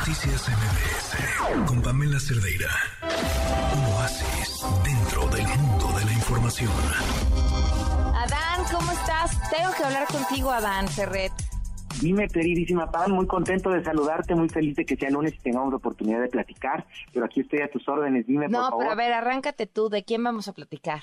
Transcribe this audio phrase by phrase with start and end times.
[0.00, 2.70] Noticias MBS con Pamela Cerdeira.
[3.76, 6.70] Un oasis dentro del mundo de la información.
[8.14, 9.38] Adán, ¿cómo estás?
[9.50, 11.32] Tengo que hablar contigo, Adán Ferret.
[12.00, 15.70] Dime, queridísima Pam, muy contento de saludarte, muy feliz de que sea lunes y tengamos
[15.70, 18.70] la oportunidad de platicar, pero aquí estoy a tus órdenes, dime por favor.
[18.72, 21.02] No, pero a ver, arráncate tú, ¿de quién vamos a platicar?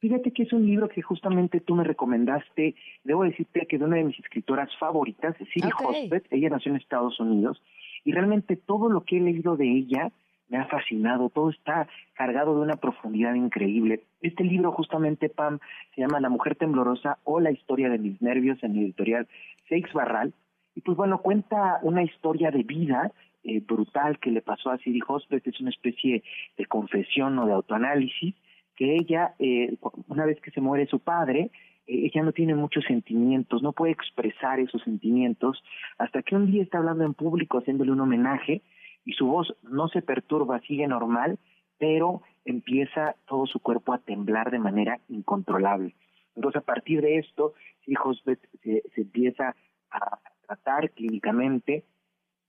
[0.00, 2.74] Fíjate que es un libro que justamente tú me recomendaste.
[3.04, 6.22] Debo decirte que es una de mis escritoras favoritas, Siri Ok.
[6.30, 7.58] Ella nació en Estados Unidos
[8.04, 10.12] y realmente todo lo que he leído de ella
[10.48, 11.30] me ha fascinado.
[11.30, 14.02] Todo está cargado de una profundidad increíble.
[14.20, 15.58] Este libro justamente, Pam,
[15.94, 19.26] se llama La mujer temblorosa o la historia de mis nervios en mi editorial
[19.68, 20.34] Seix Barral.
[20.74, 23.12] Y pues bueno, cuenta una historia de vida
[23.42, 25.46] eh, brutal que le pasó a Siri Hosbeth.
[25.46, 26.22] Es una especie
[26.56, 28.34] de confesión o de autoanálisis
[28.76, 29.76] que ella, eh,
[30.08, 31.50] una vez que se muere su padre,
[31.86, 35.62] ella no tiene muchos sentimientos, no puede expresar esos sentimientos,
[35.98, 38.62] hasta que un día está hablando en público haciéndole un homenaje
[39.04, 41.38] y su voz no se perturba, sigue normal,
[41.78, 45.94] pero empieza todo su cuerpo a temblar de manera incontrolable.
[46.34, 49.54] Entonces, a partir de esto, Siri Hosbeth se, se empieza
[49.90, 51.84] a tratar clínicamente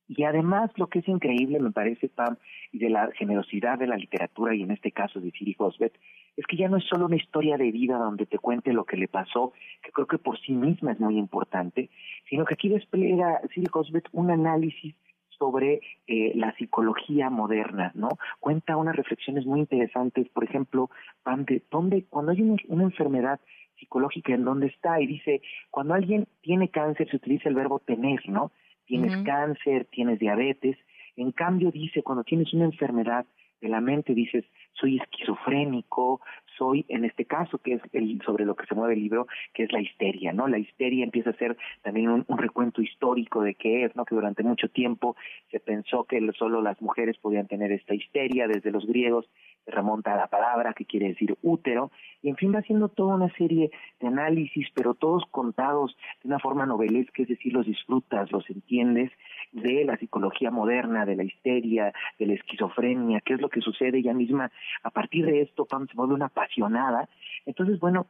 [0.07, 2.37] y además, lo que es increíble, me parece, Pam,
[2.71, 5.97] y de la generosidad de la literatura, y en este caso de Siri Hosbeth,
[6.37, 8.97] es que ya no es solo una historia de vida donde te cuente lo que
[8.97, 11.89] le pasó, que creo que por sí misma es muy importante,
[12.29, 14.95] sino que aquí despliega Siri Hosbeth un análisis
[15.37, 18.09] sobre eh, la psicología moderna, ¿no?
[18.39, 20.89] Cuenta unas reflexiones muy interesantes, por ejemplo,
[21.23, 23.39] Pam, de dónde, cuando hay una, una enfermedad
[23.77, 25.01] psicológica, ¿en dónde está?
[25.01, 28.51] Y dice, cuando alguien tiene cáncer, se utiliza el verbo tener, ¿no?
[28.85, 30.77] Tienes cáncer, tienes diabetes.
[31.15, 33.25] En cambio, dice, cuando tienes una enfermedad
[33.61, 34.45] de la mente, dices,
[34.75, 36.21] soy esquizofrénico,
[36.57, 39.63] soy, en este caso, que es el, sobre lo que se mueve el libro, que
[39.63, 40.47] es la histeria, ¿no?
[40.47, 44.05] La histeria empieza a ser también un, un recuento histórico de qué es, ¿no?
[44.05, 45.15] Que durante mucho tiempo
[45.51, 49.25] se pensó que solo las mujeres podían tener esta histeria, desde los griegos
[49.65, 53.15] se remonta a la palabra que quiere decir útero, y en fin va haciendo toda
[53.15, 58.31] una serie de análisis, pero todos contados de una forma novelesca, es decir, los disfrutas,
[58.31, 59.11] los entiendes,
[59.51, 63.99] de la psicología moderna, de la histeria, de la esquizofrenia, qué es lo que sucede
[63.99, 64.51] ella misma.
[64.83, 67.09] A partir de esto, Pam se vuelve una apasionada.
[67.45, 68.07] Entonces, bueno,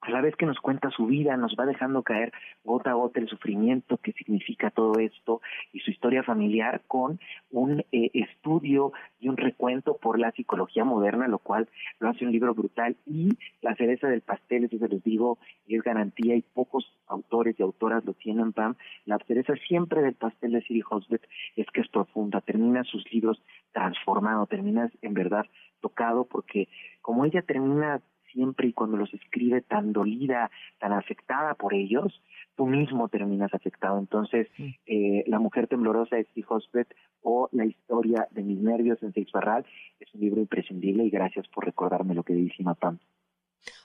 [0.00, 2.32] a la vez que nos cuenta su vida, nos va dejando caer
[2.64, 5.40] gota a gota el sufrimiento que significa todo esto
[5.72, 7.18] y su historia familiar con
[7.50, 12.32] un eh, estudio y un recuento por la psicología moderna, lo cual lo hace un
[12.32, 12.96] libro brutal.
[13.06, 17.62] Y la cereza del pastel, eso se les digo, es garantía y pocos autores y
[17.62, 21.26] autoras lo tienen, Pam, la cereza siempre del pastel de Siri Hosbeth
[21.56, 23.42] es que es profunda, termina sus libros
[23.72, 25.46] transformado, terminas en verdad
[25.80, 26.68] tocado porque
[27.02, 28.00] como ella termina
[28.32, 32.22] siempre y cuando los escribe tan dolida, tan afectada por ellos,
[32.56, 33.98] tú mismo terminas afectado.
[33.98, 34.76] Entonces, Sí.
[34.86, 39.30] eh, La mujer temblorosa de Steve Hosbeth o La historia de mis nervios en Seix
[39.32, 39.66] Barral
[40.00, 42.98] es un libro imprescindible y gracias por recordarme lo que queridísima Pam.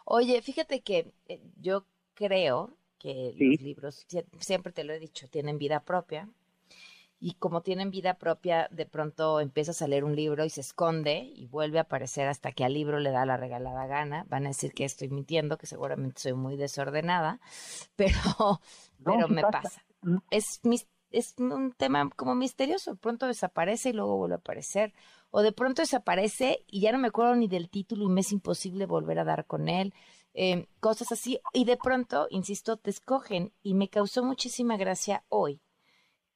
[0.06, 3.52] Oye, fíjate que eh, yo creo que Sí.
[3.52, 6.30] los libros, sie- siempre te lo he dicho, tienen vida propia.
[7.26, 11.32] Y como tienen vida propia, de pronto empiezas a leer un libro y se esconde
[11.34, 14.26] y vuelve a aparecer hasta que al libro le da la regalada gana.
[14.28, 17.40] Van a decir que estoy mintiendo, que seguramente soy muy desordenada,
[17.96, 18.60] pero,
[19.06, 19.62] pero me pasa.
[19.62, 19.86] pasa.
[20.02, 20.18] Mm.
[20.32, 20.60] Es,
[21.12, 22.92] es un tema como misterioso.
[22.92, 24.94] De pronto desaparece y luego vuelve a aparecer.
[25.32, 28.34] O de pronto desaparece y ya no me acuerdo ni del título y me es
[28.34, 29.94] imposible volver a dar con él.
[30.34, 31.40] Eh, cosas así.
[31.54, 33.54] Y de pronto, insisto, te escogen.
[33.64, 35.62] Y me causó muchísima gracia hoy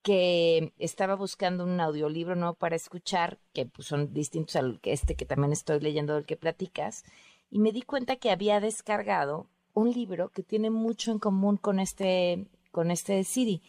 [0.07, 5.15] que estaba buscando un audiolibro nuevo para escuchar, que pues, son distintos al que este
[5.15, 7.03] que también estoy leyendo del que platicas,
[7.49, 11.81] y me di cuenta que había descargado un libro que tiene mucho en común con
[11.81, 13.61] este, con este de Siri.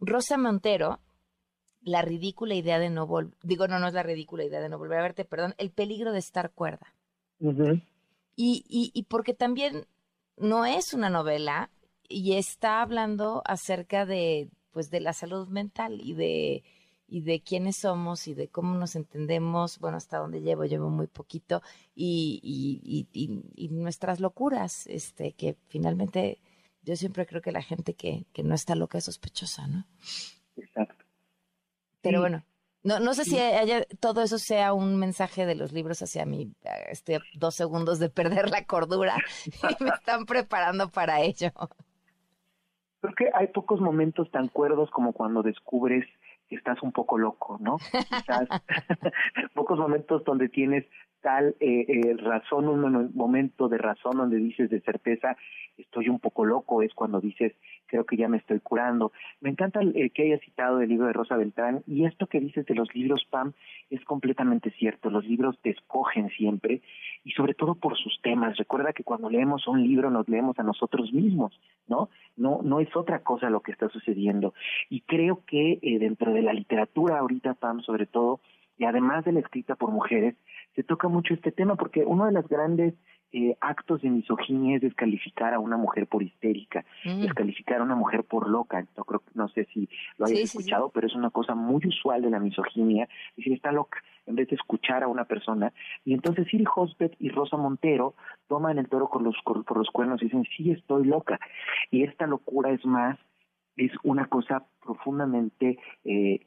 [0.00, 0.98] Rosa Montero,
[1.82, 4.76] La ridícula idea de no volver, digo, no, no es la ridícula idea de no
[4.76, 6.96] volver a verte, perdón, El peligro de estar cuerda.
[8.34, 9.86] Y, y porque también
[10.36, 11.70] no es una novela
[12.08, 16.64] y está hablando acerca de pues de la salud mental y de
[17.12, 21.08] y de quiénes somos y de cómo nos entendemos, bueno, hasta donde llevo, llevo muy
[21.08, 21.60] poquito,
[21.92, 26.40] y, y, y, y, y nuestras locuras, este, que finalmente
[26.82, 29.88] yo siempre creo que la gente que, que no está loca es sospechosa, ¿no?
[30.56, 31.04] Exacto.
[32.00, 32.20] Pero Sí.
[32.20, 32.44] bueno,
[32.82, 36.52] no, no sé si haya, todo eso sea un mensaje de los libros hacia mí.
[36.90, 39.16] Estoy a dos segundos de perder la cordura
[39.80, 41.52] y me están preparando para ello.
[43.00, 46.06] Creo que hay pocos momentos tan cuerdos como cuando descubres
[46.48, 47.78] que estás un poco loco, ¿no?
[47.78, 48.48] Quizás
[49.54, 50.84] pocos momentos donde tienes
[51.20, 55.36] tal eh, eh, razón, un momento de razón donde dices de certeza,
[55.78, 57.54] estoy un poco loco, es cuando dices,
[57.86, 59.12] creo que ya me estoy curando.
[59.40, 62.66] Me encanta eh, que haya citado el libro de Rosa Beltrán y esto que dices
[62.66, 63.52] de los libros, Pam,
[63.90, 65.10] es completamente cierto.
[65.10, 66.82] Los libros te escogen siempre
[67.24, 68.56] y sobre todo por sus temas.
[68.56, 71.58] Recuerda que cuando leemos un libro nos leemos a nosotros mismos,
[71.88, 72.08] ¿no?
[72.36, 74.54] No, no es otra cosa lo que está sucediendo.
[74.88, 78.40] Y creo que eh, dentro de la literatura ahorita, Pam, sobre todo,
[78.78, 80.36] y además de la escrita por mujeres,
[80.74, 82.94] se toca mucho este tema porque uno de las grandes
[83.32, 87.20] eh, actos de misoginia es descalificar a una mujer por histérica, mm.
[87.20, 88.84] descalificar a una mujer por loca.
[88.96, 89.88] Yo creo no sé si
[90.18, 94.02] lo hayas escuchado, pero es una cosa muy usual de la misoginia, decir está loca,
[94.26, 95.72] en vez de escuchar a una persona.
[96.04, 98.14] Y entonces Siri Hosbeth y Rosa Montero
[98.48, 101.38] toman el toro por los, por los cuernos y dicen, sí, estoy loca.
[101.92, 103.16] Y esta locura es más,
[103.76, 106.40] es una cosa profundamente eh,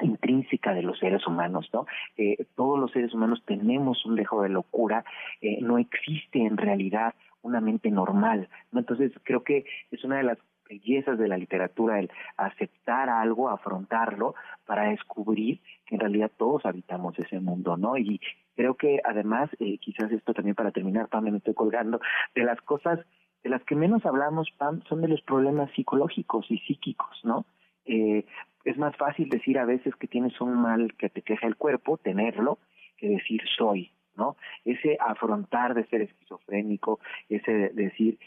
[0.00, 1.86] intrínseca de los seres humanos, ¿no?
[2.16, 5.04] Eh, todos los seres humanos tenemos un dejo de locura,
[5.40, 8.80] eh, no existe en realidad una mente normal, ¿no?
[8.80, 14.34] Entonces creo que es una de las bellezas de la literatura el aceptar algo, afrontarlo
[14.64, 17.98] para descubrir que en realidad todos habitamos ese mundo, ¿no?
[17.98, 18.20] Y
[18.56, 22.00] creo que además, eh, quizás esto también para terminar, Pam, me estoy colgando,
[22.34, 23.00] de las cosas
[23.42, 27.44] de las que menos hablamos, Pam, son de los problemas psicológicos y psíquicos, ¿no?
[28.64, 31.98] Es más fácil decir a veces que tienes un mal que te queja el cuerpo,
[31.98, 32.58] tenerlo,
[32.96, 34.36] que decir soy, ¿no?
[34.64, 38.18] Ese afrontar de ser esquizofrénico, ese decir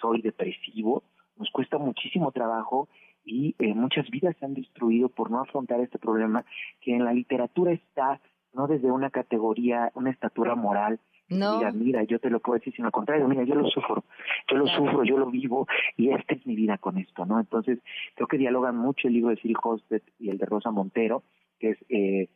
[0.00, 1.04] soy depresivo,
[1.36, 2.88] nos cuesta muchísimo trabajo
[3.24, 6.44] y eh, muchas vidas se han destruido por no afrontar este problema
[6.80, 8.20] que en la literatura está
[8.52, 11.58] no desde una categoría, una estatura moral, no.
[11.58, 14.04] Mira, mira, yo te lo puedo decir, sino al contrario, mira, yo lo sufro,
[14.50, 15.66] yo lo sufro, yo lo vivo
[15.96, 17.40] y esta es mi vida con esto, ¿no?
[17.40, 17.78] Entonces,
[18.14, 21.22] creo que dialogan mucho el libro de Siri Hosted y el de Rosa Montero,
[21.58, 22.28] que es eh,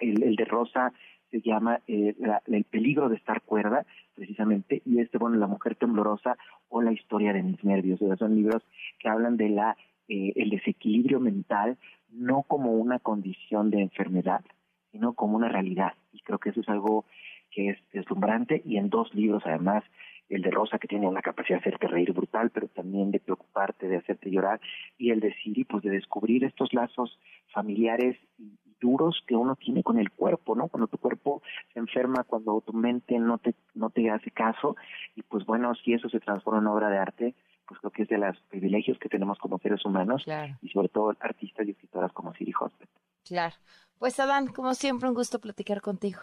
[0.00, 0.92] el, el de Rosa
[1.30, 2.14] se llama eh,
[2.46, 6.36] El peligro de estar cuerda, precisamente, y este, bueno, La mujer temblorosa
[6.68, 8.02] o La historia de mis nervios.
[8.02, 8.62] O son libros
[8.98, 9.76] que hablan de la
[10.08, 11.78] eh, el desequilibrio mental,
[12.10, 14.44] no como una condición de enfermedad,
[14.90, 15.92] sino como una realidad.
[16.12, 17.04] Y creo que eso es algo
[17.50, 19.84] que es deslumbrante y en dos libros además
[20.28, 23.88] el de Rosa que tiene una capacidad de hacerte reír brutal pero también de preocuparte
[23.88, 24.60] de hacerte llorar
[24.98, 27.18] y el de Siri pues de descubrir estos lazos
[27.52, 31.42] familiares y duros que uno tiene con el cuerpo no cuando tu cuerpo
[31.72, 34.76] se enferma cuando tu mente no te no te hace caso
[35.16, 37.34] y pues bueno si eso se transforma en obra de arte
[37.70, 40.24] pues creo que es de los privilegios que tenemos como seres humanos
[40.60, 42.88] y sobre todo artistas y escritoras como Siri Hospet.
[43.24, 43.54] Claro.
[43.96, 46.18] Pues Adán, como siempre, un gusto platicar contigo.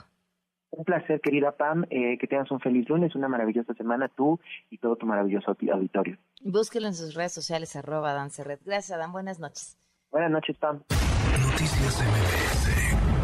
[0.71, 4.77] Un placer, querida Pam, eh, que tengas un feliz lunes, una maravillosa semana tú y
[4.77, 6.17] todo tu maravilloso auditorio.
[6.43, 8.29] Búsquelo en sus redes sociales, arroba Dan
[8.65, 9.11] Gracias, Adán.
[9.11, 9.77] Buenas noches.
[10.11, 10.81] Buenas noches, Pam.
[10.89, 13.16] Noticias MBS